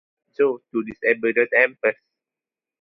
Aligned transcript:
Joe 0.35 0.63
to 0.71 0.81
disable 0.83 1.31
the 1.31 1.47
Tempest. 1.53 1.99